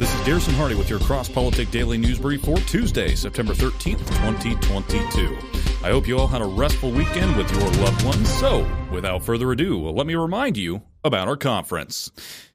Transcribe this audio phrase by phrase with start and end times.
[0.00, 3.98] This is Garrison Hardy with your Cross Politic Daily News Brief for Tuesday, September 13th,
[3.98, 5.36] 2022.
[5.84, 8.26] I hope you all had a restful weekend with your loved ones.
[8.32, 12.10] So, without further ado, let me remind you about our conference.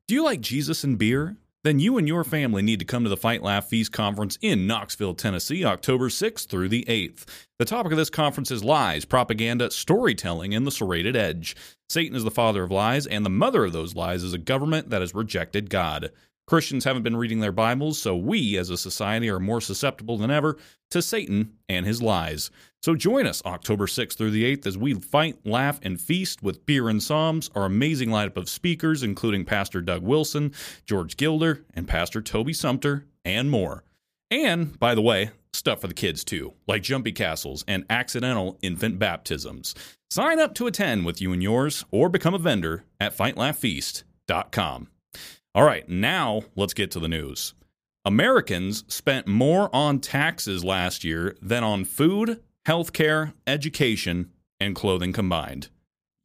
[0.07, 1.37] Do you like Jesus and beer?
[1.63, 4.65] Then you and your family need to come to the Fight Laugh Feast conference in
[4.65, 7.25] Knoxville, Tennessee, October 6th through the 8th.
[7.59, 11.55] The topic of this conference is lies, propaganda, storytelling, and the serrated edge.
[11.89, 14.89] Satan is the father of lies, and the mother of those lies is a government
[14.89, 16.09] that has rejected God.
[16.47, 20.29] Christians haven't been reading their Bibles, so we as a society are more susceptible than
[20.29, 20.57] ever
[20.91, 22.51] to Satan and his lies.
[22.83, 26.63] So join us October 6th through the 8th as we fight, laugh, and feast with
[26.67, 30.53] beer and psalms, our amazing lineup of speakers, including Pastor Doug Wilson,
[30.85, 33.83] George Gilder, and Pastor Toby Sumpter, and more.
[34.29, 38.99] And, by the way, stuff for the kids too, like jumpy castles and accidental infant
[38.99, 39.73] baptisms.
[40.11, 44.89] Sign up to attend with you and yours, or become a vendor at fightlaughfeast.com.
[45.55, 47.53] All right, now let's get to the news.
[48.03, 55.69] Americans spent more on taxes last year than on food, healthcare, education, and clothing combined.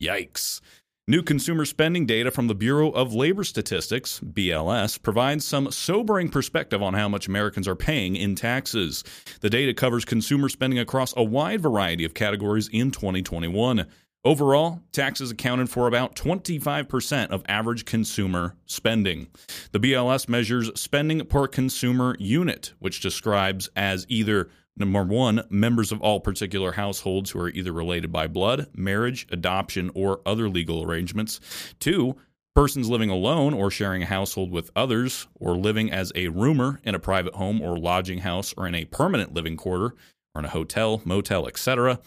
[0.02, 0.60] Yikes.
[1.06, 6.82] New consumer spending data from the Bureau of Labor Statistics, BLS, provides some sobering perspective
[6.82, 9.04] on how much Americans are paying in taxes.
[9.42, 13.86] The data covers consumer spending across a wide variety of categories in 2021.
[14.22, 19.28] Overall, taxes accounted for about 25% of average consumer spending.
[19.72, 26.02] The BLS measures spending per consumer unit, which describes as either number one, members of
[26.02, 31.40] all particular households who are either related by blood, marriage, adoption, or other legal arrangements.
[31.78, 32.16] Two,
[32.54, 36.94] persons living alone or sharing a household with others, or living as a roomer in
[36.94, 39.94] a private home or lodging house or in a permanent living quarter
[40.34, 41.98] or in a hotel, motel, etc.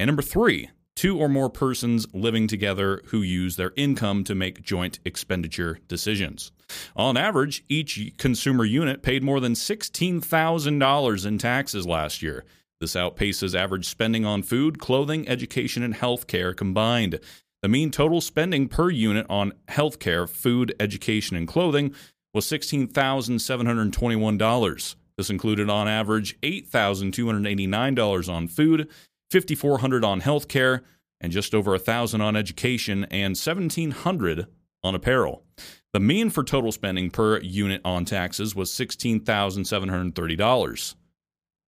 [0.00, 0.68] And number three,
[1.00, 6.52] two or more persons living together who use their income to make joint expenditure decisions.
[6.94, 12.44] On average, each consumer unit paid more than $16,000 in taxes last year.
[12.82, 17.18] This outpaces average spending on food, clothing, education, and healthcare combined.
[17.62, 21.94] The mean total spending per unit on healthcare, food, education, and clothing
[22.34, 24.94] was $16,721.
[25.16, 28.90] This included on average $8,289 on food,
[29.30, 30.82] 5400 on healthcare
[31.20, 34.46] and just over 1000 on education and 1700
[34.82, 35.44] on apparel.
[35.92, 40.94] The mean for total spending per unit on taxes was $16,730.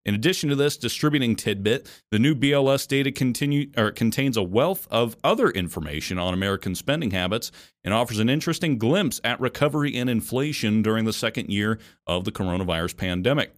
[0.05, 5.17] In addition to this distributing tidbit, the new BLS data continue, contains a wealth of
[5.23, 7.53] other information on American spending habits
[7.85, 12.33] and offers an interesting glimpse at recovery and inflation during the second year of the
[12.33, 13.55] coronavirus pandemic.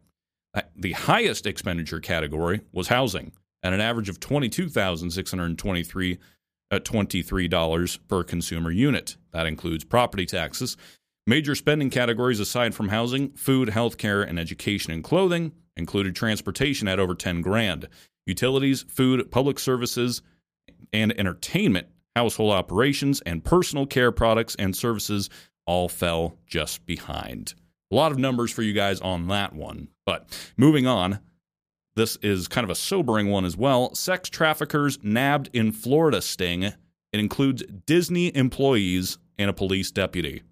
[0.53, 3.33] Uh, the highest expenditure category was housing
[3.65, 6.19] at an average of $22,623
[6.71, 9.17] at $23 uh, per consumer unit.
[9.33, 10.77] That includes property taxes.
[11.27, 17.01] Major spending categories aside from housing, food, healthcare, and education and clothing included transportation at
[17.01, 17.89] over 10 grand,
[18.27, 20.21] utilities, food, public services,
[20.93, 25.31] and entertainment, household operations, and personal care products and services
[25.67, 27.55] all fell just behind.
[27.91, 29.89] A lot of numbers for you guys on that one.
[30.05, 31.21] But moving on,
[31.97, 33.94] this is kind of a sobering one as well.
[33.94, 36.65] Sex traffickers nabbed in Florida sting.
[36.65, 36.75] It
[37.12, 40.43] includes Disney employees and a police deputy.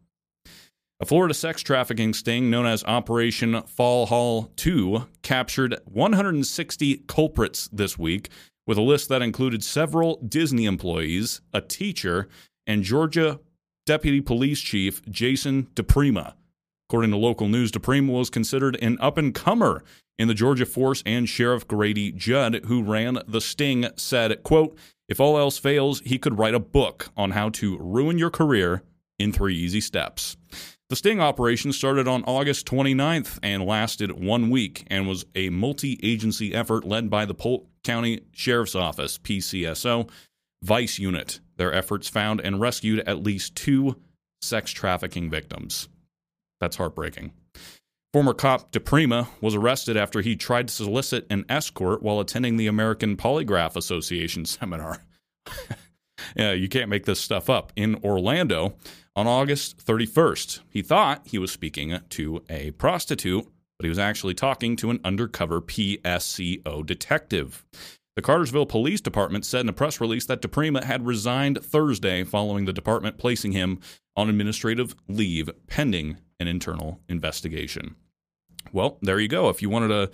[1.00, 7.98] A Florida sex trafficking sting known as Operation Fall Haul 2 captured 160 culprits this
[7.98, 8.28] week,
[8.68, 12.28] with a list that included several Disney employees, a teacher,
[12.68, 13.40] and Georgia
[13.84, 16.34] Deputy Police Chief Jason DePrima.
[16.92, 19.82] According to local news, DePrima was considered an up and comer
[20.18, 24.76] in the Georgia force, and Sheriff Grady Judd, who ran the sting, said, quote,
[25.08, 28.82] if all else fails, he could write a book on how to ruin your career
[29.18, 30.36] in three easy steps.
[30.90, 35.98] The sting operation started on August 29th and lasted one week and was a multi
[36.02, 40.10] agency effort led by the Polk County Sheriff's Office, PCSO,
[40.62, 41.40] Vice Unit.
[41.56, 43.96] Their efforts found and rescued at least two
[44.42, 45.88] sex trafficking victims.
[46.62, 47.32] That's heartbreaking.
[48.12, 52.68] Former cop DePrima was arrested after he tried to solicit an escort while attending the
[52.68, 55.02] American Polygraph Association seminar.
[56.36, 57.72] yeah, you can't make this stuff up.
[57.74, 58.74] In Orlando
[59.16, 63.44] on August 31st, he thought he was speaking to a prostitute,
[63.76, 67.64] but he was actually talking to an undercover PSCO detective.
[68.14, 72.66] The Cartersville Police Department said in a press release that DePrima had resigned Thursday following
[72.66, 73.80] the department placing him
[74.14, 77.96] on administrative leave pending an internal investigation.
[78.72, 79.48] Well, there you go.
[79.48, 80.10] If you wanted a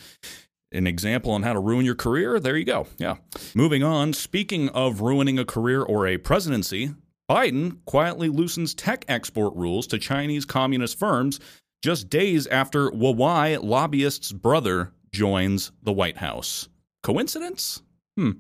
[0.71, 2.87] an example on how to ruin your career, there you go.
[2.99, 3.17] Yeah.
[3.55, 6.95] Moving on, speaking of ruining a career or a presidency,
[7.29, 11.41] Biden quietly loosens tech export rules to Chinese communist firms
[11.83, 16.69] just days after Huawei lobbyist's brother joins the White House.
[17.03, 17.83] Coincidence?
[18.17, 18.33] Hmm.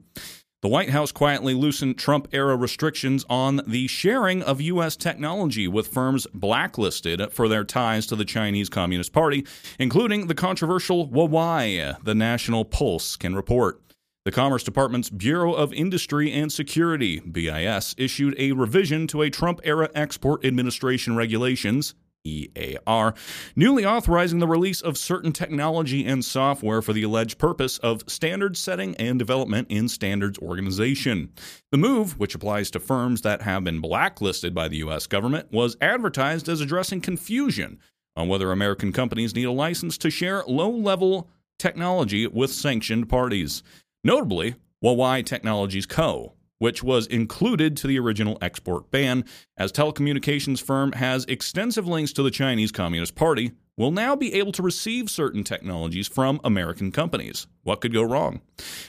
[0.61, 4.97] The White House quietly loosened Trump era restrictions on the sharing of U.S.
[4.97, 9.47] technology with firms blacklisted for their ties to the Chinese Communist Party,
[9.79, 13.81] including the controversial Huawei, the National Pulse can report.
[14.25, 19.61] The Commerce Department's Bureau of Industry and Security, BIS, issued a revision to a Trump
[19.63, 21.95] era Export Administration regulations,
[22.25, 23.15] EAR,
[23.57, 28.57] newly authorizing the release of certain technology and software for the alleged purpose of standard
[28.57, 31.33] setting and development in standards organization.
[31.71, 35.07] The move, which applies to firms that have been blacklisted by the U.S.
[35.07, 37.79] government, was advertised as addressing confusion
[38.17, 41.29] on whether American companies need a license to share low level
[41.59, 43.63] technology with sanctioned parties.
[44.05, 49.25] Notably, Huawei Technologies Co., which was included to the original export ban,
[49.57, 54.51] as telecommunications firm has extensive links to the Chinese Communist Party, will now be able
[54.51, 57.47] to receive certain technologies from American companies.
[57.63, 58.41] What could go wrong?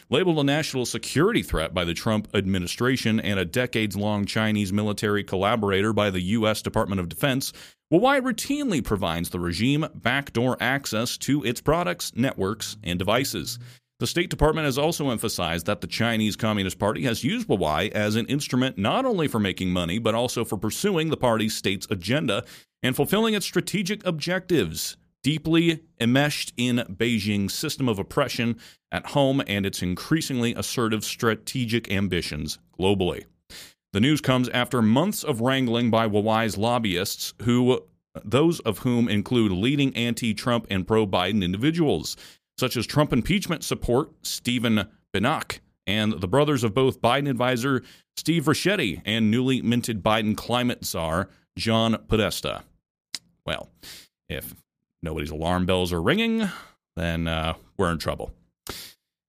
[0.10, 5.24] Labeled a national security threat by the Trump administration and a decades long Chinese military
[5.24, 6.63] collaborator by the U.S.
[6.63, 7.54] Department of Defense,
[7.94, 13.57] Huawei routinely provides the regime backdoor access to its products, networks, and devices.
[14.00, 18.16] The State Department has also emphasized that the Chinese Communist Party has used Huawei as
[18.16, 22.46] an instrument not only for making money, but also for pursuing the party's state's agenda
[22.81, 28.57] and fulfilling its strategic objectives, deeply enmeshed in Beijing's system of oppression
[28.90, 33.25] at home and its increasingly assertive strategic ambitions globally.
[33.92, 37.81] The news comes after months of wrangling by Huawei's lobbyists, who
[38.24, 42.16] those of whom include leading anti Trump and pro Biden individuals
[42.60, 47.82] such as Trump impeachment support Stephen Binnock and the brothers of both Biden advisor
[48.16, 52.64] Steve Ricchetti and newly minted Biden climate czar John Podesta.
[53.46, 53.70] Well,
[54.28, 54.54] if
[55.02, 56.48] nobody's alarm bells are ringing,
[56.96, 58.32] then uh, we're in trouble.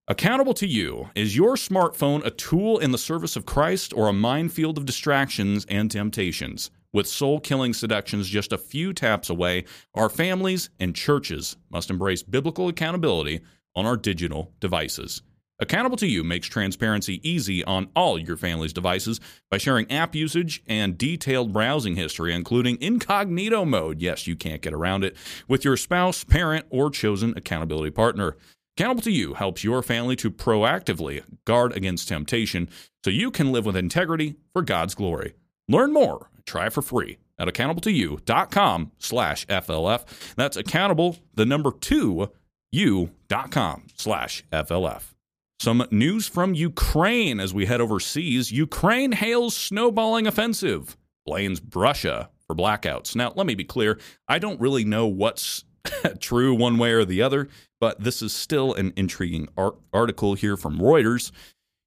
[0.08, 4.12] Accountable to you, is your smartphone a tool in the service of Christ or a
[4.12, 6.70] minefield of distractions and temptations?
[6.92, 9.64] With soul killing seductions just a few taps away,
[9.94, 13.42] our families and churches must embrace biblical accountability
[13.76, 15.22] on our digital devices.
[15.60, 19.20] Accountable to You makes transparency easy on all your family's devices
[19.50, 24.00] by sharing app usage and detailed browsing history, including incognito mode.
[24.00, 25.16] Yes, you can't get around it
[25.46, 28.36] with your spouse, parent, or chosen accountability partner.
[28.76, 32.68] Accountable to You helps your family to proactively guard against temptation
[33.04, 35.34] so you can live with integrity for God's glory.
[35.68, 40.34] Learn more Try it for free at accountable2you.com slash FLF.
[40.34, 42.32] That's accountable, the number two,
[42.72, 45.14] you.com slash FLF.
[45.60, 48.50] Some news from Ukraine as we head overseas.
[48.50, 53.14] Ukraine hails snowballing offensive, blames Russia for blackouts.
[53.14, 54.00] Now, let me be clear.
[54.26, 55.64] I don't really know what's
[56.18, 57.46] true one way or the other,
[57.78, 61.30] but this is still an intriguing art- article here from Reuters.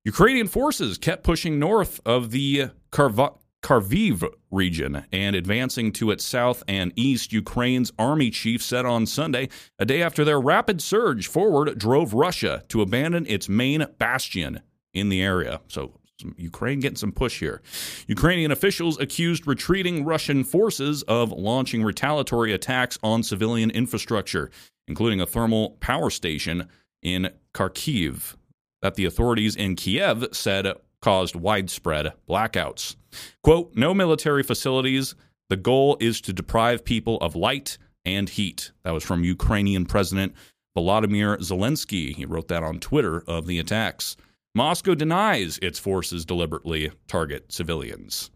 [0.06, 6.64] Ukrainian forces kept pushing north of the Karva- Kharkiv region and advancing to its south
[6.68, 9.48] and east, Ukraine's army chief said on Sunday,
[9.80, 14.62] a day after their rapid surge forward drove Russia to abandon its main bastion
[14.94, 15.62] in the area.
[15.70, 15.94] So
[16.38, 17.62] Ukraine getting some push here.
[18.08, 24.52] Ukrainian officials accused retreating Russian forces of launching retaliatory attacks on civilian infrastructure,
[24.88, 26.68] including a thermal power station
[27.02, 28.36] in Kharkiv,
[28.82, 32.96] that the authorities in Kiev said caused widespread blackouts.
[33.44, 35.16] Quote, no military facilities.
[35.50, 38.72] The goal is to deprive people of light and heat.
[38.84, 40.34] That was from Ukrainian President
[40.78, 42.16] Volodymyr Zelensky.
[42.16, 44.16] He wrote that on Twitter of the attacks.
[44.56, 48.32] Moscow denies its forces deliberately target civilians.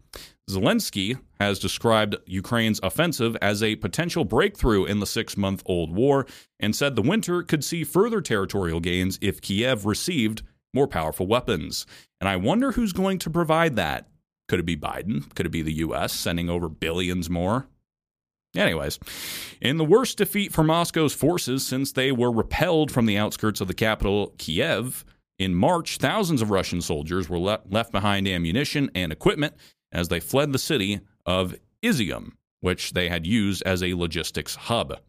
[0.50, 6.26] Zelensky has described Ukraine's offensive as a potential breakthrough in the six month old war
[6.60, 10.44] and said the winter could see further territorial gains if Kiev received
[10.74, 11.86] more powerful weapons.
[12.20, 14.08] And I wonder who's going to provide that.
[14.48, 15.34] Could it be Biden?
[15.36, 16.14] Could it be the U.S.
[16.14, 17.68] sending over billions more?
[18.56, 18.98] Anyways,
[19.62, 23.68] in the worst defeat for Moscow's forces since they were repelled from the outskirts of
[23.68, 25.06] the capital, Kiev,
[25.38, 29.54] in March, thousands of Russian soldiers were le- left behind ammunition and equipment
[29.92, 32.32] as they fled the city of Izium,
[32.62, 35.00] which they had used as a logistics hub.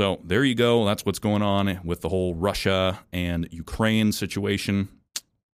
[0.00, 0.86] So there you go.
[0.86, 4.88] That's what's going on with the whole Russia and Ukraine situation.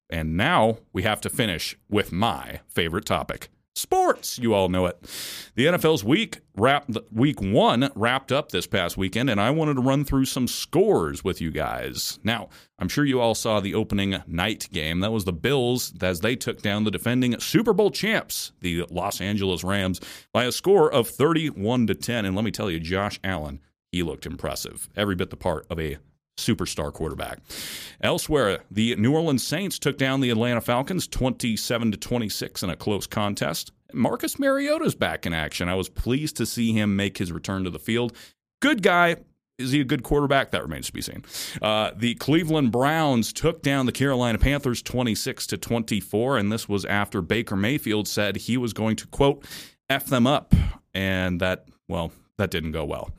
[0.09, 4.39] And now we have to finish with my favorite topic sports.
[4.39, 5.03] You all know it.
[5.57, 9.81] The NFL's week wrap week 1 wrapped up this past weekend and I wanted to
[9.81, 12.21] run through some scores with you guys.
[12.23, 12.49] Now,
[12.79, 15.01] I'm sure you all saw the opening night game.
[15.01, 19.21] That was the Bills as they took down the defending Super Bowl champs, the Los
[19.21, 20.01] Angeles Rams,
[20.33, 23.61] by a score of 31 to 10 and let me tell you Josh Allen,
[23.97, 24.89] he looked impressive.
[24.95, 25.97] Every bit the part of a
[26.39, 27.39] superstar quarterback.
[28.03, 32.77] Elsewhere, the New Orleans Saints took down the Atlanta Falcons 27 to 26 in a
[32.77, 33.73] close contest.
[33.95, 35.71] Marcus Mariota's back in action.
[35.71, 38.15] I was pleased to see him make his return to the field.
[38.61, 39.17] Good guy.
[39.59, 40.51] Is he a good quarterback?
[40.51, 41.25] That remains to be seen.
[41.63, 46.85] Uh, the Cleveland Browns took down the Carolina Panthers 26 to 24, and this was
[46.85, 49.47] after Baker Mayfield said he was going to quote
[49.89, 50.55] f them up,
[50.93, 53.11] and that well that didn't go well.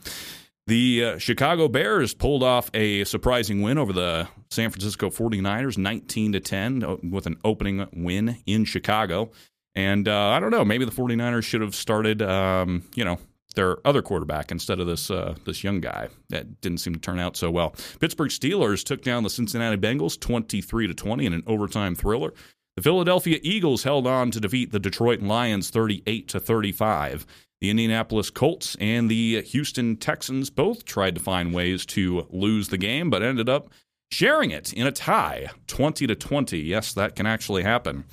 [0.67, 6.33] The uh, Chicago Bears pulled off a surprising win over the San Francisco 49ers 19
[6.33, 9.31] to 10 uh, with an opening win in Chicago.
[9.75, 13.17] And uh, I don't know, maybe the 49ers should have started um, you know,
[13.55, 16.09] their other quarterback instead of this uh, this young guy.
[16.29, 17.73] That didn't seem to turn out so well.
[18.01, 22.33] Pittsburgh Steelers took down the Cincinnati Bengals 23 to 20 in an overtime thriller.
[22.75, 27.25] The Philadelphia Eagles held on to defeat the Detroit Lions 38 to 35.
[27.59, 32.77] The Indianapolis Colts and the Houston Texans both tried to find ways to lose the
[32.77, 33.69] game, but ended up
[34.11, 38.05] sharing it in a tie 20 to 20 yes that can actually happen.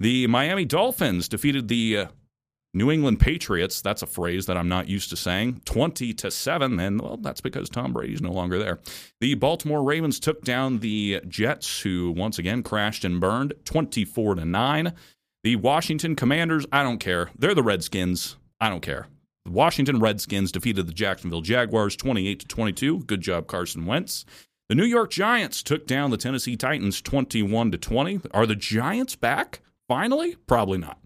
[0.00, 2.06] The miami dolphins defeated the uh,
[2.72, 3.82] new england patriots.
[3.82, 5.60] That's a phrase that i'm not used to saying.
[5.66, 8.80] 20 to 7 and well that's because tom brady's no longer there.
[9.20, 14.44] The baltimore ravens took down the jets who once again crashed and burned 24 to
[14.46, 14.92] 9
[15.44, 17.30] the washington commanders i don't care.
[17.38, 19.08] They're the redskins I don't care.
[19.44, 23.00] The Washington Redskins defeated the Jacksonville Jaguars 28 to 22.
[23.00, 24.24] Good job, Carson Wentz.
[24.68, 28.20] The New York Giants took down the Tennessee Titans 21 to 20.
[28.30, 29.62] Are the Giants back?
[29.88, 30.36] Finally?
[30.46, 30.98] Probably not.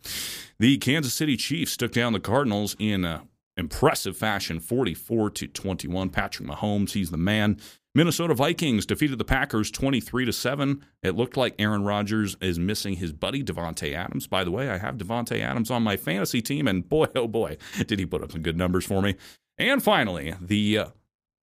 [0.58, 3.22] The Kansas City Chiefs took down the Cardinals in uh,
[3.56, 6.10] impressive fashion 44 to 21.
[6.10, 7.58] Patrick Mahomes, he's the man.
[7.96, 10.84] Minnesota Vikings defeated the Packers 23 to 7.
[11.02, 14.26] It looked like Aaron Rodgers is missing his buddy Davante Adams.
[14.26, 17.56] By the way, I have Davante Adams on my fantasy team and boy oh boy,
[17.86, 19.14] did he put up some good numbers for me.
[19.56, 20.86] And finally, the uh,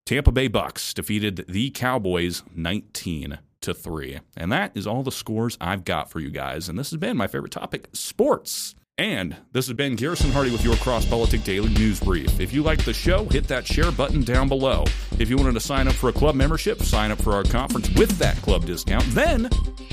[0.04, 4.20] Tampa Bay Bucks defeated the Cowboys 19 to 3.
[4.36, 6.68] And that is all the scores I've got for you guys.
[6.68, 8.74] And this has been my favorite topic, sports.
[8.98, 12.38] And this has been Garrison Hardy with your Cross Politic Daily News Brief.
[12.38, 14.84] If you like the show, hit that share button down below.
[15.18, 17.88] If you wanted to sign up for a club membership, sign up for our conference
[17.90, 19.48] with that club discount, then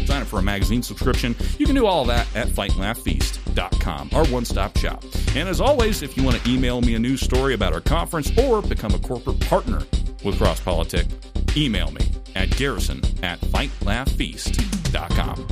[0.06, 1.34] sign up for a magazine subscription.
[1.58, 5.04] You can do all that at fightlaughfeast.com, our one stop shop.
[5.34, 8.38] And as always, if you want to email me a news story about our conference
[8.38, 9.82] or become a corporate partner
[10.26, 11.08] with Cross Politic,
[11.56, 13.40] email me at garrison at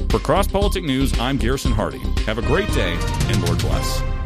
[0.10, 2.00] For Cross Politic News, I'm Garrison Hardy.
[2.26, 4.17] Have a great day and Lord bless.